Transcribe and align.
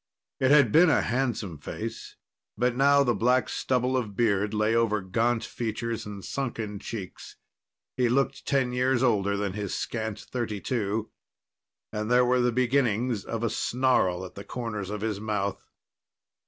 It 0.39 0.49
had 0.49 0.71
been 0.71 0.89
a 0.89 1.03
handsome 1.03 1.59
face, 1.59 2.15
but 2.57 2.75
now 2.75 3.03
the 3.03 3.13
black 3.13 3.47
stubble 3.47 3.95
of 3.95 4.15
beard 4.17 4.51
lay 4.51 4.73
over 4.73 4.99
gaunt 4.99 5.43
features 5.43 6.07
and 6.07 6.25
sunken 6.25 6.79
cheeks. 6.79 7.35
He 7.97 8.09
looked 8.09 8.47
ten 8.47 8.73
years 8.73 9.03
older 9.03 9.37
than 9.37 9.53
his 9.53 9.75
scant 9.75 10.17
thirty 10.19 10.59
two, 10.59 11.11
and 11.93 12.09
there 12.09 12.25
were 12.25 12.41
the 12.41 12.51
beginnings 12.51 13.23
of 13.23 13.43
a 13.43 13.49
snarl 13.51 14.25
at 14.25 14.33
the 14.33 14.43
corners 14.43 14.89
of 14.89 15.01
his 15.01 15.19
mouth. 15.19 15.69